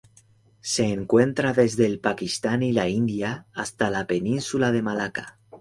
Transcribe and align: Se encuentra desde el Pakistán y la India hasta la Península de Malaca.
Se 0.61 0.85
encuentra 0.87 1.53
desde 1.53 1.85
el 1.85 1.99
Pakistán 1.99 2.63
y 2.63 2.71
la 2.73 2.89
India 2.89 3.45
hasta 3.53 3.91
la 3.91 4.07
Península 4.07 4.71
de 4.71 4.81
Malaca. 4.81 5.37